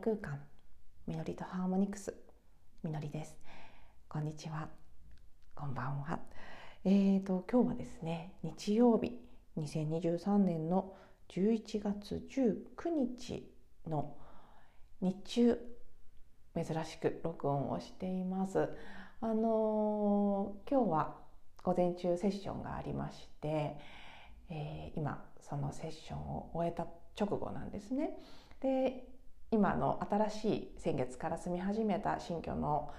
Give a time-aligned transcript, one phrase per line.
[0.00, 0.40] 空間。
[1.06, 2.14] みのりとハーモニクス。
[2.82, 3.36] みのりです。
[4.08, 4.70] こんにちは。
[5.54, 6.20] こんばんは。
[6.86, 9.20] えーと今日はですね日曜日。
[9.58, 10.94] 2023年の
[11.28, 13.52] 11月19日
[13.86, 14.16] の
[15.02, 15.58] 日中
[16.54, 18.70] 珍しく録音をしています。
[19.20, 21.18] あのー、今日は
[21.62, 23.76] 午前中セッションがありまして、
[24.48, 26.86] えー、今そのセッションを終えた
[27.20, 28.16] 直後なんですね。
[28.62, 29.19] で
[29.52, 32.90] 今の新しい先月から住み始めた新居の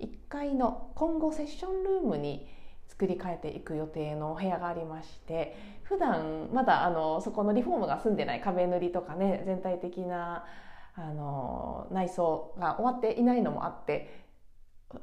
[0.00, 2.48] 1階の今後セッションルームに
[2.88, 10.44] 作り変えていく予定のお部屋がありまして普段まだあのそこのリフォームが済んでない壁塗りとかね全体的な
[10.94, 14.26] あの内装が終わっていないのもあって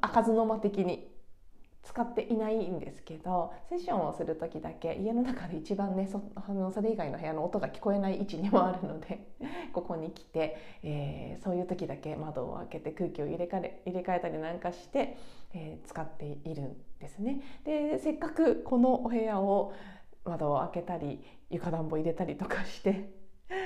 [0.00, 1.09] 開かずの間的に
[1.90, 9.26] 使っていないんですけどセッションをする時だけ家の中で一番ねそあのそれ以外の部屋の音が聞こえない位置にもあるので
[9.74, 15.16] ここに来て、えー、そういう時だけ窓を開けて空気を入れ替え入れ替えたりなんかして、
[15.52, 17.40] えー、使っているんですね。
[17.64, 19.72] でせっかくこのお部屋を
[20.24, 23.10] 窓を開けたり床暖房入れたりとかして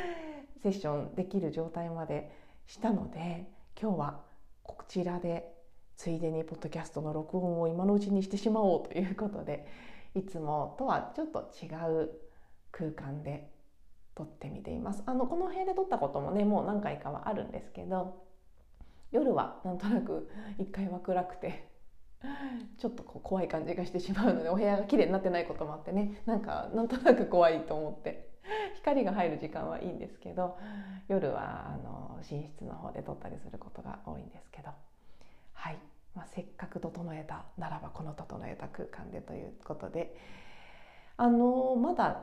[0.63, 2.31] セッションできる状態まで
[2.65, 3.45] したので
[3.79, 4.21] 今日は
[4.63, 5.54] こちらで
[5.97, 9.67] ついでにポッドキャストの録音を今のうちにしてしまおうということで
[10.15, 11.67] いつもとはちょっと違
[12.03, 12.11] う
[12.71, 13.51] 空間で
[14.15, 18.23] 撮ってみていますあのこの部屋で撮ったこともねもう何回かはあるんですけど
[19.11, 20.29] 夜はなんとなく
[20.59, 21.69] 1階は暗くて
[22.79, 28.31] ちょっとこう怖い感じがしてしまうのでお部屋が綺麗になってないこともあってねなんかなんとなく怖いと思って
[28.77, 30.59] 光が入る時間はいいんですけど
[31.09, 34.71] 夜はあの寝室の方で撮ったりすることが多いんですけど。
[36.15, 40.17] まあ、せっかく整えたならばこの整えた空間でということで
[41.17, 42.23] あのまだ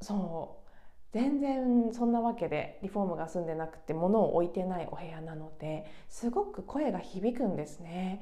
[0.00, 0.68] そう
[1.12, 8.20] 全然そんなわけでリフォームが済んでなくて物を置いてないお部屋なのですごく声が響くんですね。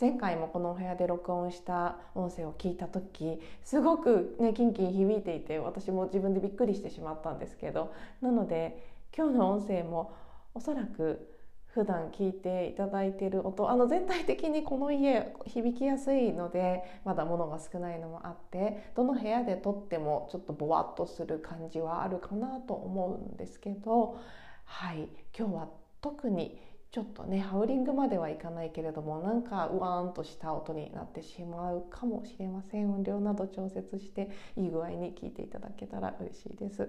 [0.00, 8.84] 前回もこのお部屋で録音した音声を聞いた時すごくねキンキン響いていて私も自分でびっくりしてしまったんですけどなので
[9.16, 10.12] 今日の音声も
[10.52, 11.28] おそらく
[11.74, 24.16] 普段聞いていただいている音あの全体的にこの家響きやすいのでまだ物が少ないのもあってどの部屋で撮ってもちょっとボワッとする感じはあるかなと思うんですけど
[24.64, 25.08] はい。
[25.36, 25.68] 今日は
[26.00, 26.58] 特に
[26.92, 32.92] ちょっとねハウリングまではいかないけれどもなんかうわーんとした音になってしまうかもしれません。
[32.92, 36.88] 音量など調節していい具合に聞いていただけたら嬉しいです。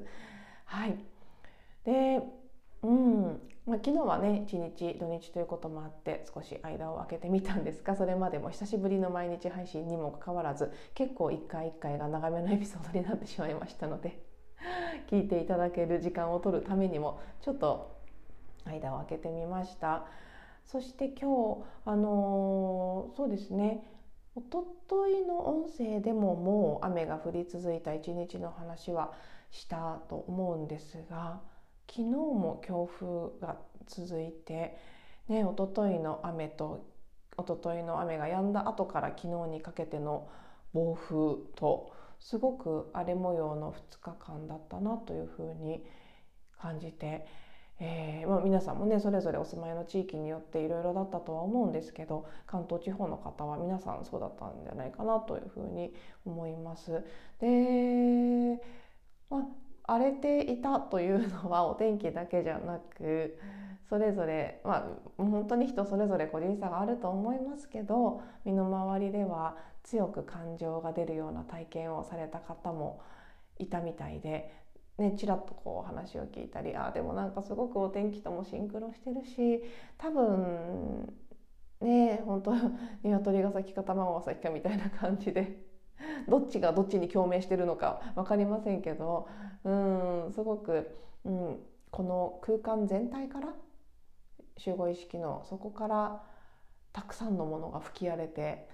[0.66, 0.98] はい。
[1.84, 2.22] で
[2.86, 3.42] うん。
[3.66, 14.22] まあ、昨日はね一日土日ということもあって少し間を空けてみたんですがそれまでも久しぶりの毎日配信にもかかわらず結構一回一回が長めのエピソードになってしまいましたので
[15.10, 17.96] 聞いていただける時間を取るためにもちょっと
[18.66, 20.06] 間を空けてみました。
[20.64, 23.84] そして今日あのー、そうですね。
[24.36, 29.14] おとといの音声でももう雨が降り続いた一日の話は
[29.50, 31.40] したと思うんですが
[31.88, 33.58] 昨日も強風が
[33.88, 34.78] 続いて、
[35.28, 36.86] ね、一昨日の雨と
[37.38, 40.28] 一昨日の雨が止んだ後から昨日にかけての
[40.74, 45.84] 暴風とすごく荒れ模様の2日間だったなというふうに
[46.60, 47.26] 感じて、
[47.80, 55.94] えーまあ、皆さんもねそれぞれお住まいの地域によっていろいろだったとは思うんですけど関東地方の方は皆さんそうだったんじゃないかなというふうに
[56.26, 57.04] 思います。
[57.40, 58.62] で、
[59.30, 59.46] まあ、
[59.88, 63.38] 荒れていたというのはお天気だけじゃなく
[63.90, 64.86] それぞれまあ
[65.18, 73.02] 本当に人それぞれ個人差があると思いますけど身の回りでは強く感情が出るような体験をされた方も
[73.60, 74.52] いたみたいで、
[74.98, 79.64] ね、ちらっとこう話を聞いたりあでもなんかすごくお天気ともシンクロしてるし
[79.98, 81.14] 多分
[81.82, 82.54] ね本当
[83.04, 85.65] 鶏が先か卵が先かみたいな感じで
[86.28, 89.28] どっちがどっちに共鳴してるのか分かりませんけど
[89.64, 91.60] うんすごく、うん、
[91.92, 93.54] この空間全体から
[94.58, 96.24] 集合意識のそこから
[96.94, 98.68] たくさんのものが吹き荒れて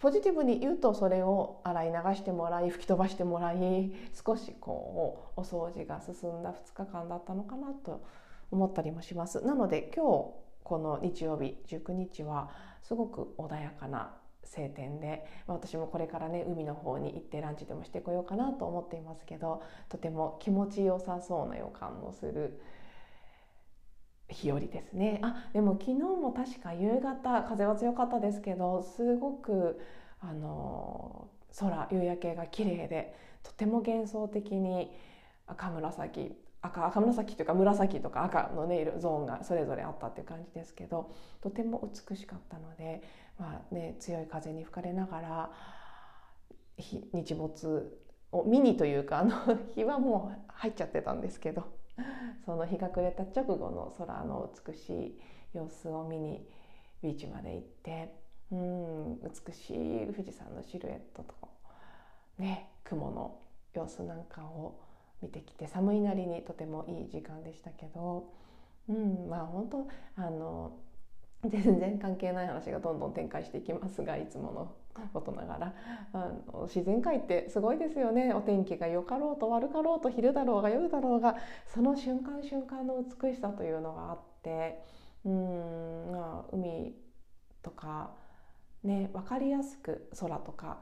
[0.00, 3.92] ポジティブに言うとそれを洗い流してもらい吹き飛ばしてもらい
[4.24, 8.02] 少しこうお掃除が進んだ2日間だったのかなと
[8.50, 9.44] 思ったりもします。
[9.44, 12.50] なので今日この日曜日19日は
[12.82, 14.14] すごく穏やかな
[14.44, 22.60] 晴天で、まあ、私もこれからね海の方に行ってランチでもしてこようかなと思っていますけどとても気持ちよさそうな予感のする
[24.28, 25.18] 日和ですね。
[25.22, 29.80] あでも昨日も確か夕方風は強かったですけどすごく
[30.20, 31.28] あの
[31.58, 34.90] 空夕焼けが綺麗でとても幻想的に
[35.46, 36.32] 赤紫
[36.62, 41.10] 赤赤紫というか紫とか赤のね色ゾーンがそれぞれあったっていう感じですけど
[41.40, 43.02] とても美しかったので、
[43.40, 45.50] まあね、強い風に吹かれながら
[46.76, 47.98] 日没
[48.32, 49.34] を見にというかあの
[49.74, 51.64] 日はもう入っちゃってたんですけど
[52.44, 55.20] その日が暮れた直後の空の美しい
[55.54, 56.46] 様子を見に
[57.00, 58.14] ビーチまで行って
[58.52, 59.70] うん美し
[60.02, 61.34] い富士山のシルエットと
[62.36, 63.40] ね雲の
[63.72, 64.80] 様子なんかを
[65.22, 68.34] 見てきて寒いなりにとてもいい時間でしたけど、
[68.86, 70.78] うん、まあ本当あの
[71.48, 74.72] 全然関係ない話がどんどん展開していきますがいつもの
[75.12, 75.74] ことながら。
[76.12, 78.34] あの自然界ってすごいですよね。
[78.34, 84.82] お天気が良かろうと悪かろうと昼だろうが夜だろうがその瞬間瞬間の美しさというのがあって。
[85.24, 86.94] うんまあ海
[87.62, 88.14] とか
[88.82, 90.80] ね分かりやすく空とか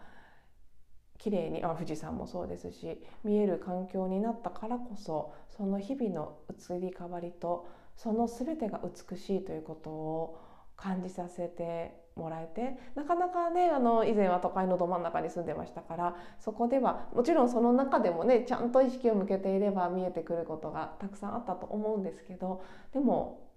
[1.18, 7.66] 綺麗にあ富士山もそうですし見える環境になったからこそその日々の移り変わりと
[7.96, 8.80] その全てが
[9.10, 10.38] 美しいということを
[10.78, 23.50] 感じさせてもらえてなかなかねあの以前は都会のど真ん中に住んでましたからそこではもちろんその中でもねちゃんと意識を向けていれば見えてくることがたくさんあったと思うんですけどでも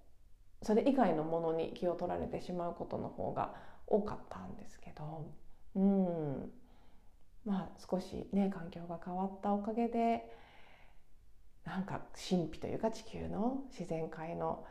[0.63, 3.53] それ以外のものに気を取られてしまうことの方が
[3.87, 5.31] 多かったんですけど
[5.75, 6.51] うん。
[7.45, 10.23] まあ少しね環境が変わったおかげで
[11.65, 14.65] なんか神秘というか地球の自然界の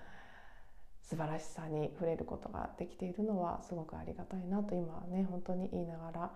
[1.10, 6.30] 素晴らしさに触れることができているのはすごくありがたいなと今はね本当に言いながら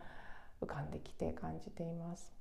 [0.60, 2.32] 浮かんできて感じています。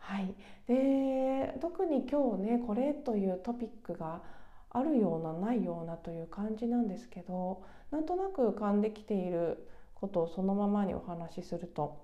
[0.00, 0.34] はい、
[0.68, 4.20] で特に今日ねこれというトピックが
[4.68, 12.02] あるようなないようなという感じなんですけどなんとなく浮かんできていることをそのままにお話しすると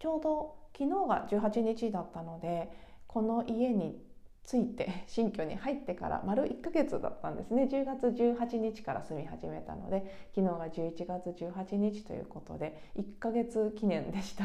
[0.00, 2.72] ちょうど昨日が18日だったので
[3.06, 4.02] この家に
[4.50, 14.44] 着いて新居に入ってから丸1ヶ月だったんですね10月18日から住み始めたので昨日が11月18日ということで1ヶ月記念でした。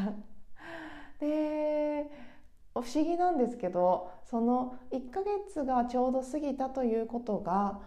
[1.18, 2.08] で
[2.74, 7.80] 不思議なんですけどその1ヶ月がちょうど過ぎたということが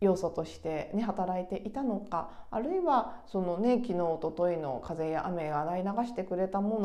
[0.00, 6.78] 要素として、ね、働いていたのかあるいはその、ね、昨日おとといの風や雨が洗い流してくれたも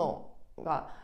[0.57, 1.02] のが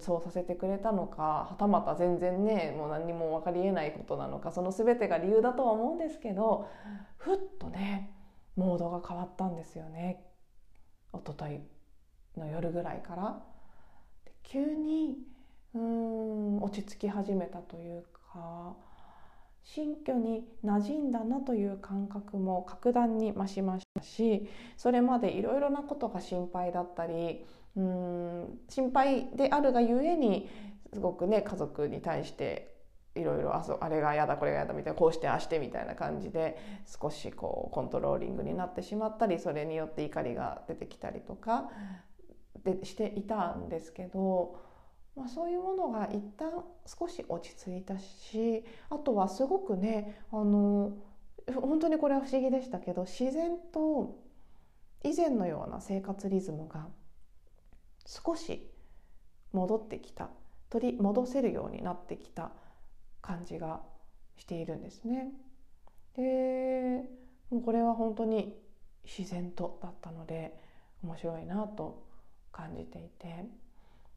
[0.00, 6.68] そうさせてくれたのかはたまた全然ねもう何にも分かりえないことなのかその全てが理由だとは思うんですけど
[7.16, 8.14] ふっとね
[8.56, 10.24] モードが変わったんですよね
[11.12, 11.60] 一昨日
[12.38, 13.52] の夜ぐらいから。
[14.52, 15.16] 急に
[15.74, 18.02] うん落ち着き始めたという
[18.32, 18.76] か
[19.64, 27.46] 新居に馴染んだなという感覚も格段に増しましたしそれまでいろいろなことが心配だったり
[27.76, 30.48] うん心配であるがゆえに
[30.92, 32.72] すごくね家族に対して
[33.14, 41.70] いろいろあそあれが嫌だこれが嫌だみたいなこうしてああしてみたいな感じで少しこうコントローリングになってしまったりそれによって怒りが出てきたりとか
[42.64, 44.72] でしていたんですけど。
[45.14, 50.96] まあ、そういうものが一旦少し落ち着いたしあとはすごくねあの
[51.54, 54.18] 本当にこれは不思議でしたけど自然と
[55.04, 56.86] 以前のような生活リズムが
[58.06, 58.70] 少し
[59.52, 60.30] 戻ってきた
[60.70, 62.52] 取り戻せるようになってきた
[63.20, 63.80] 感じが
[64.36, 65.30] しているんですね。
[66.16, 67.04] で
[67.64, 68.56] これは本当に
[69.04, 70.58] 自然とだったので
[71.02, 72.06] 面白いなと
[72.52, 73.46] 感じていて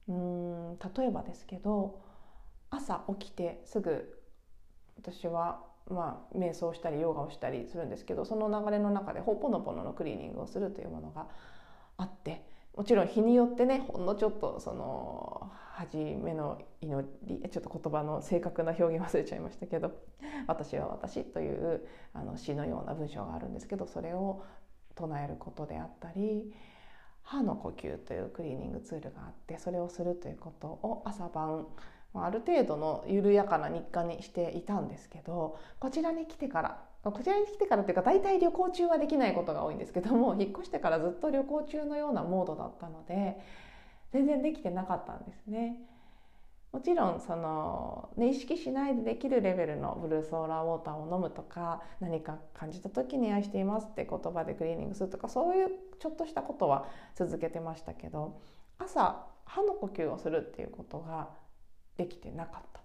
[0.07, 2.01] うん例えばですけど
[2.69, 4.21] 朝起きてすぐ
[4.97, 11.27] 私はまあ瞑想したりヨガをしたりするんですけどその流れの中でほぽのぽののクリーニングをするというものが
[11.97, 12.45] あって
[12.75, 19.91] もちろん日によってねほんのちょっとその初めの祈りちょっと言葉の正確な表現忘れちゃいましたけど
[20.47, 24.43] 「私は私」というあの詩のような文章があるんですけどそれを
[24.95, 26.53] 唱えることであったり
[27.23, 31.67] 歯の呼吸というクリーニングツールがあってそれをするということを朝晩
[32.23, 43.39] ある程度の緩やかな日課にしていたんですけどこちらに来てからこちらに来てからというか大体旅行中はできないことが多いんですけども 引っ越してからずっと旅行中のようなモードだったので
[44.11, 45.81] 全然できてなかったんですね。
[46.71, 55.69] もちろんその、ね、意識しないでできるレベルのブルーソーラーウォーターを飲むとか何か感じた時に「愛しています」って言葉でクリーニングするとかそういう
[55.99, 58.41] ちょっとしたことは続けてましたけど
[58.77, 61.29] 朝歯の呼吸をするっていうことが
[61.97, 62.81] できてなかった。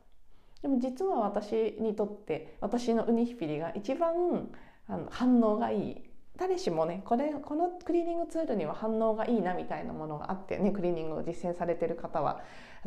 [0.62, 4.50] でも実は私にとって私のウニヒピリが一番
[4.88, 12.40] あの反応がいい誰しもねこれこのクリーニングツールには反応がいいなみたいなものがあってねクリーニングを実践されてる方は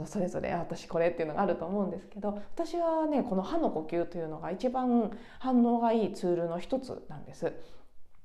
[0.06, 7.54] それぞれ私これっていうのがあると思うんですけど私はねこの歯の呼吸というのが一番反応がいいツールの一つなんです。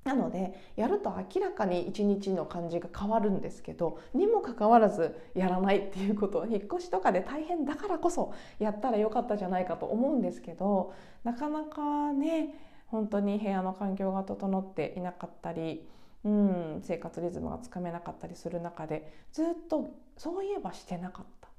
[0.09, 12.55] なのでやると明らかに一日の感じが変わるんですけどにもかかわらずやらないっていうことを引っ越しとかで大変だからこそやったらよかったじゃないかと思うんですけどなかなかね
[12.87, 15.87] 本当に部屋の環境が整っていなかったり、
[16.25, 21.51] うん、生活リズムがつかめなかったりする中でずっとそういえばしてなかった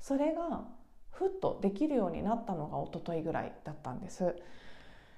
[0.00, 0.64] それが
[1.12, 4.34] ふっとできるようになったのが一昨日ぐらいだったんです。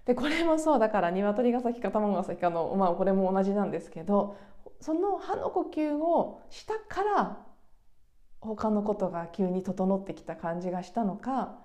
[0.07, 4.37] でこれもそうだから鶏が先か卵が先かの、まあ、これも同じなんですけど
[4.81, 7.39] その歯の呼吸をしたから
[8.41, 11.59] 他のことが急に整ってきた感じがしたのか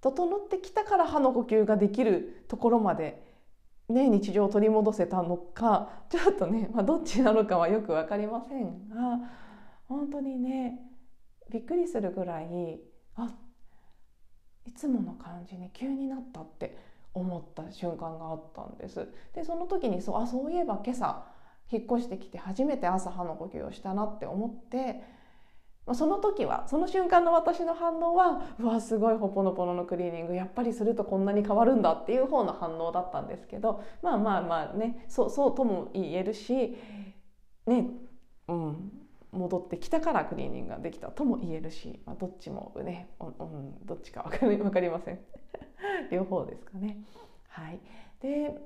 [0.00, 3.20] 整ってきたから歯の呼吸ができるところまで、
[3.88, 9.18] ね、日常を取り戻せたのかちょっとね、まあ、どっちなのかはよく分かりませんが
[9.88, 10.78] 本当にね
[11.50, 12.80] びっくりするぐらい
[13.16, 13.34] あ
[14.64, 16.76] いつもの感じに急になったって
[17.14, 19.08] 思った瞬間があったんです。
[19.34, 21.24] でその時にそうあそういえば今朝
[21.70, 25.02] 引っ越してきて初めて朝歯の呼吸をしたなって思って
[25.88, 36.76] まあ、その時はその瞬間の私の反応はうわすごいほぽのぽののクリーニングやっぱりするとこんなに変わるんだっていう方の反応だったんですけどまあまあまあねそうそうとも言えるし
[37.66, 37.86] ね
[38.48, 38.92] うん
[39.32, 45.18] 戻ってきたからクリーニングができたとも言えるし、まあ、どっちもね、うん、どっちか 分かり分かりません。
[46.10, 46.98] 両方ですかね。
[47.48, 47.80] はい、
[48.20, 48.56] で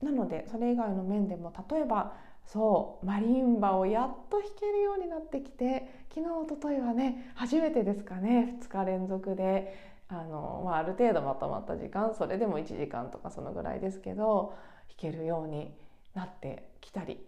[0.00, 2.14] なのでそれ以外の面でも例えば
[2.44, 8.58] そうマリンバをやっと弾けるようになってきて昨日おとといはね初めてですかね。
[8.60, 9.74] 2日連続で
[10.08, 14.54] あの、まあ、ある程度まとまった時間それでも1時間とかそのぐらいですけど
[14.88, 15.74] 弾けるように
[16.14, 17.26] なってきたり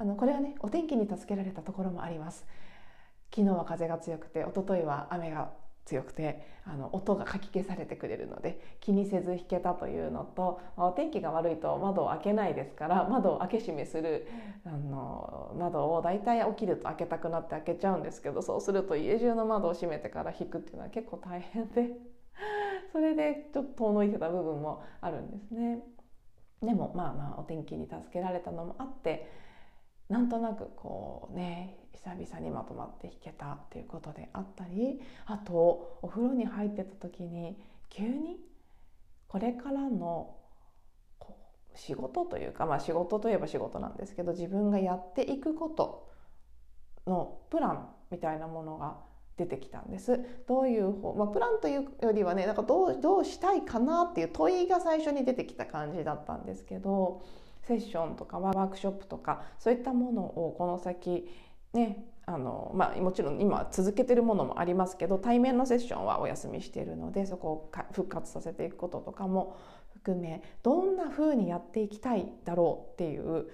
[0.00, 2.46] あのこれはねお天気に助けられたところもあります。
[3.34, 5.50] 昨日は風が強くて一昨日は雨が
[5.84, 14.28] 強くてあの音がかき消されてくれるので気にせず弾けたというのと、まあ、お天気が悪いと窓を開けないですから窓を開け閉めする
[14.64, 21.90] あの窓を大体起きると開けたくなって開けちゃうんですけどそうすると家中の窓を閉めてから弾くっていうのは結構大変で
[22.92, 25.82] それでちょっと遠のいてた部分もあるんですね。
[26.62, 29.47] でもまあまあお天気に助けられたのもあって
[30.08, 37.58] なんとなくこうね久々にまとまって弾けたっていうことであったりあとお風呂に入ってた時に
[37.90, 38.38] 急に
[39.26, 40.34] これからの
[41.74, 46.08] 仕事というか、まあ、仕事といえば仕事なんですけど自分がやっていくこと
[47.06, 48.96] のプランみたいなものが
[49.36, 50.18] 出てきたんです。
[50.48, 57.22] どういう方、まあ、プランというよりはねなんかどうどうしたいかなっていう問いが最初に出てきた感じだったんですけど
[57.68, 61.28] セッションとかワークショップとかそういったものをこの先
[61.74, 69.56] ねあのまあ、もちろん今続けてるものもありますけど対面のセッションはお休みしているのでそこを復活させていくこととかも
[69.94, 73.46] 含めどんな風にやっていきたいだろうっていう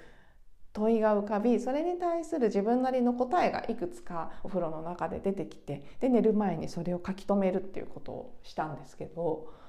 [0.72, 9.63] 問いが浮かびそれに対する自分なりの答えがいくつかお風呂の中で出てきてで寝る前にそれを書き留めるっていうことをしたんですけど。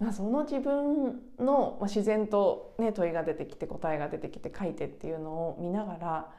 [0.00, 6.32] まあその自分の自然と、ね、問いが出てきて答えが出てきて書いてっていうのを見ながら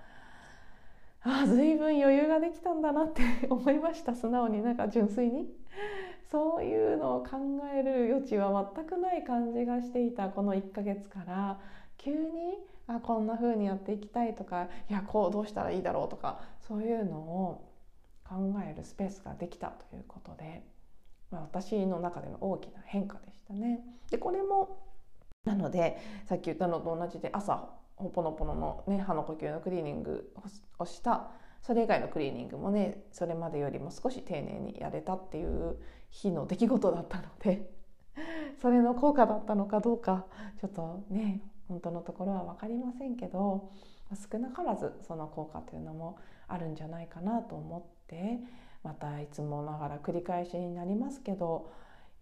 [1.23, 4.15] ああ随分余裕ができたんだなって 思いました。
[4.15, 5.53] 素直になんか純粋に。
[6.31, 7.37] そういうのを考
[7.73, 10.29] える余地は全くない感じがしていた。
[10.29, 11.59] この1ヶ月から。
[11.97, 17.69] 急にあこんな風にやっていきたいとかいやこうどうしたらいいだろうとかそういうのを
[18.27, 18.37] 考
[18.67, 20.63] えるスペースができたということで、
[21.31, 23.81] まあ、私の中での大きな変化でしたね。
[24.09, 24.77] でこれも
[25.45, 30.33] なのでさっき言ったのと同じで朝ほぽのぽのの、ね、歯の呼吸のクリーニング
[30.77, 35.77] をしたそれ以外のクリーニングもねそれまでよりも少し丁寧にやれたっていう
[36.09, 37.71] 日の出来事だったので
[38.61, 40.25] それの効果だったのかどうか
[40.59, 43.71] ちょっとね本当のところは分かりませんけど
[44.31, 48.39] 少なからずその効果というのもあるんじゃないかなと思って
[48.83, 51.71] またいつもながら繰り返しになりますけど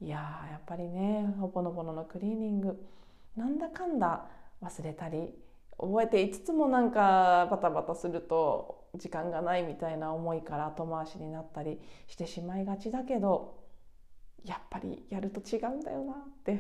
[0.01, 0.17] いや
[0.51, 2.85] やっぱりねほぼのぼののクリーニング
[3.35, 4.25] なんだかんだ
[4.61, 5.33] 忘れたり
[5.77, 13.59] 覚えていつつもなんかバタバタすると時間がないみたいな思いから後回しになったりしてしまいがちだけど
[14.43, 16.59] やっぱりやると違うんだよなって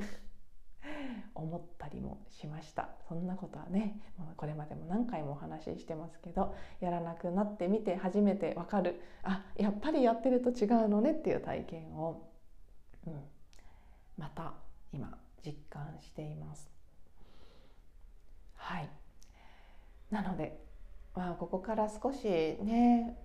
[1.35, 2.89] 思ったりもしました。
[3.07, 3.99] そんなことはね
[4.37, 9.01] これまでも何回もお話ししてますけどやらなくなってみて初めてわかる。
[9.23, 12.29] あやっぱりやってると違うのねっていう体験を、
[13.07, 13.13] うん、
[14.17, 14.53] また
[14.91, 16.69] 今実感しています。
[18.55, 18.89] はい。
[20.11, 20.59] なので、
[21.15, 23.17] まあ、ここから少しね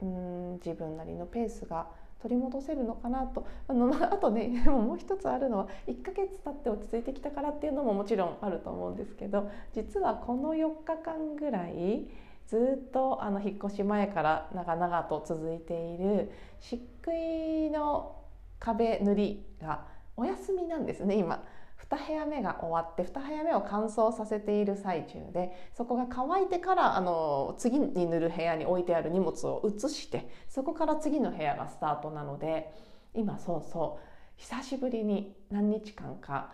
[0.00, 1.88] うん自分なりのペースが
[2.24, 12.08] 取り戻せるのかなとあのあとね もう一つあるのは1ヶ月経って落ち着いてきたからっていうのももちろんあると思うんですけど実はこの4日間ぐらい
[12.46, 18.16] ずっとあの引っ越し前から長々と続いている漆喰の
[18.58, 19.84] 壁塗りが
[20.16, 21.44] お休みなんですね今。
[21.90, 32.72] 2部屋目が終わって2部屋目を乾燥させている最中でそこが乾いてからあの次に塗る部屋に置いてある荷物を移してそこから次の部屋がスタートなので
[33.14, 36.52] 今そうそう久しぶりに何日間か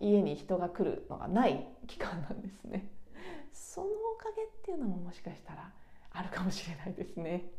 [0.00, 2.90] 家に人が来るのがない期間なんですね。
[3.52, 5.72] そのおかげっていうのももしかしたら
[6.12, 7.50] あるかもしれないですね。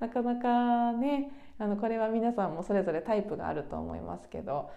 [0.00, 4.70] なかなかねあのこれは皆さんもそれぞれタイプがあると思いますけど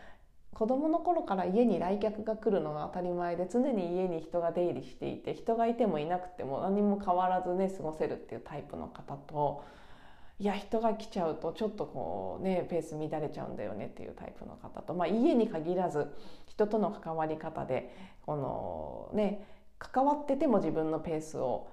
[0.53, 9.63] 子供の頃から家に来客が来るのが当たり前で常に家に人が出入りしていて人がいてもいなくても何も変わらずね過ごせるっていうタイプの方と
[10.39, 16.07] いや人が来ちゃうとちょっとこうねペース乱れちゃうんだよねっていうタイプの方と、まあ、家に限らず
[16.47, 17.93] 人との関わり方で
[18.25, 19.45] このね
[19.77, 21.69] 関わってても自分のペースを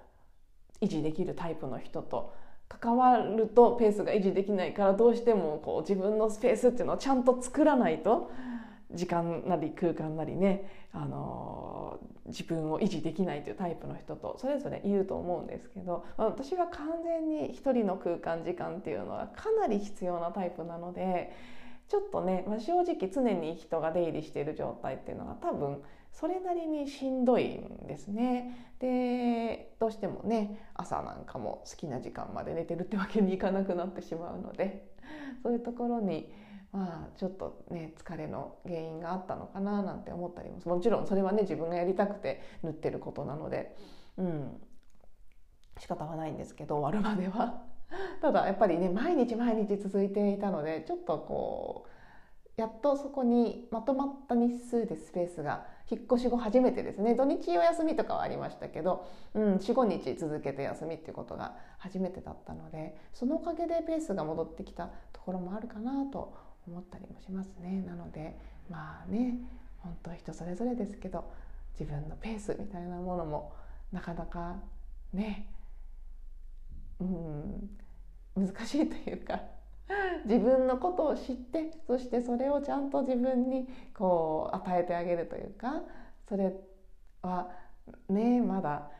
[0.80, 2.35] 維持できるタイプの人と
[2.68, 8.30] 関わるとペースが維持できないからどうしてもこう自分のスペースっていうのをちゃんと作らないと
[8.92, 21.33] 時間なり空間なりね、あの自分を維持できないというタイプの人とそれぞれいると思うんですけど私は完全に一人の空間時間っていうのはかなり必要なタイプなので
[21.88, 28.75] ちょっとね、まあ、正直常に人が出入りしている状態っていうのが多分それなりにしんどいんですね。
[28.80, 34.88] でどうしてもね朝なんかも好きな時間まで寝てるってわけにいかなくなってしまうので
[35.42, 36.30] そういうところに
[36.72, 43.76] まあちょっとね疲れの原因があったのかななんて思ったりももちろんそれはね自分がやりたくて縫ってることなので。
[44.16, 44.61] うん。
[45.78, 47.62] 仕方はないんですけど終わるまでは。
[48.20, 57.14] ただやっぱりね毎日毎日続いていたのでちょっとこうやっとそこにまとまった日数でスペースが引っ越し後初めてですね。
[57.14, 66.35] 土日お休みとかはありましたけど、うん、45日続けて休みっていうことが初めてだったのでそのおかげでペースが戻ってきたところもあるかなと
[66.68, 67.83] 思ったりもしますね。
[67.83, 68.37] なので
[68.70, 69.38] まあね
[69.78, 71.31] 本当人それぞれですけど
[71.78, 73.52] 自分のペースみたいなものも
[73.92, 74.57] なかなか
[75.12, 75.48] ね
[77.00, 77.70] うん
[78.37, 79.40] 難しいというか
[80.26, 85.83] 自分のことを知ってそしてそれをちゃんと自分にこう与えてあげるというか
[86.28, 86.52] それ
[87.22, 87.50] は
[88.09, 88.90] ねまだ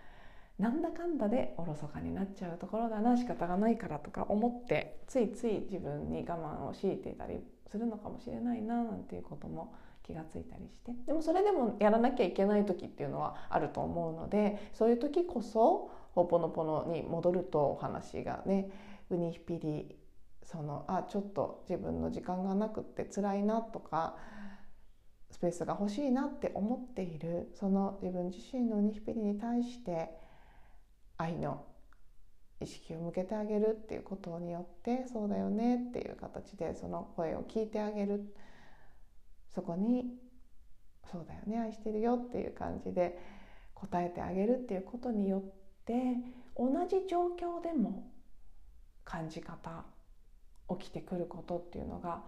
[0.59, 10.93] なんだかんだでおろそかになっちゃうところだな仕方がないからとか思ってついつい自分に我慢を強いていたりするのかもしれないななんていうことも気がついたりして。
[11.07, 18.71] でもそれでもやらなきゃいけない時っていうのはあると思うのでそういう時こそほぽのぽのに戻るとお話がね
[19.11, 19.97] ウニヒピリ
[20.43, 24.17] そのあちょっと自分の時間がなくって辛いなとか
[25.31, 30.09] スペースが欲しいなって思っているその自分自身のウニヒピリに対して
[31.19, 31.65] 愛の
[32.61, 38.35] 意識を向けてあげるっていうことによってそうだよねっていう形でその声を聞いてあげる。
[39.55, 40.05] そこに
[41.11, 43.19] そうだよね愛してるよっていう感じで
[43.75, 45.43] 答えてあげるっていうことによっ
[45.85, 46.17] て
[46.57, 48.11] 同じ状況でも
[49.05, 49.85] 感じ方
[50.79, 52.23] 起きてくることっていうのが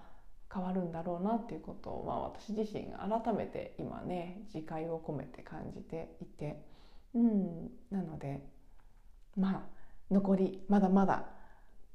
[0.52, 6.64] 変わるんだろうなっていうことを、まあ、私自身改めて今ね自戒を込めて感じていて、
[7.14, 8.42] うん、なので
[9.36, 9.79] まあ
[10.10, 11.24] 残りまだまだ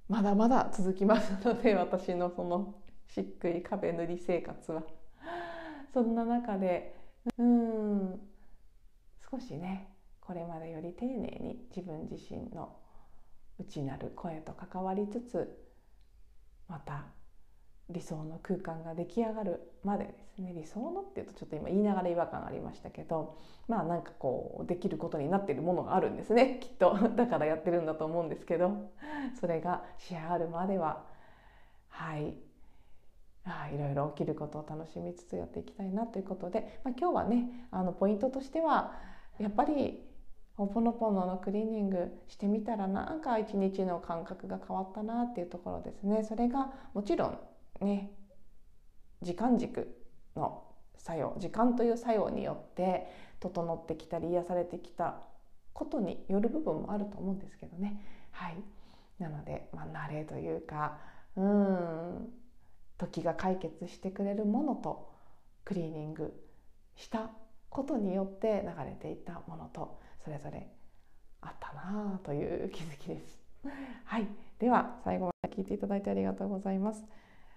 [0.08, 2.76] まだまだ続きますので 私のその
[3.08, 4.84] しっくり壁塗り生活は。
[5.94, 6.96] そんな中で
[7.38, 8.20] うん
[9.32, 12.78] 少しねこれまでより丁寧に自分自身の
[13.58, 15.66] 内なる声と関わりつつ
[16.68, 17.06] また
[17.90, 20.54] 理想の空間が出来上がるまでですね。
[20.56, 26.60] 理想のっていうとちょっと今言いながら違和感ありましたけどまあなんかこうできることになってるものがあるんですね。
[26.64, 26.96] きっと。
[27.16, 28.72] だからやってるんだと思うんですけど。
[29.40, 31.06] それが仕上がるまでは
[31.90, 32.36] はい。
[33.44, 38.94] あいろいろ起きることを楽しみつつやっていきたいなということで、まあ、今日はねあのポイントとしては
[39.38, 40.04] やっぱり
[40.56, 46.24] ほぽのぽののクリーニングしてみたらなんか一日の感覚が変わったなっていうところですね。
[46.24, 47.40] それがもちろん
[47.82, 48.12] ね
[49.22, 49.96] 時間軸
[50.36, 50.64] の
[50.98, 53.08] 作用時間という作用によって
[53.40, 55.22] 整ってきたり癒されてきた
[55.74, 58.02] ことによる部分もあると思うんですけどね。
[58.32, 58.56] はい、
[59.20, 60.98] なので、まあ、慣れというか
[61.36, 62.34] うん
[62.98, 65.12] 時が解決してくれるものと
[65.66, 66.34] クリーニング
[66.96, 67.30] した
[67.70, 70.68] ことによって流れていたものとそれぞれ
[71.42, 73.40] あったなあという気づきです。
[74.06, 74.28] はい、
[74.60, 77.04] では最後まで聞いていただいてありがとうございます。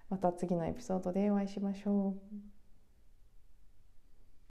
[0.09, 2.58] また次のエピソードでお会いしましょう。